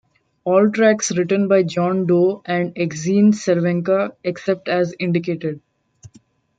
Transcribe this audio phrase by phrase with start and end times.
[0.45, 5.61] All tracks written by John Doe and Exene Cervenka except as indicated.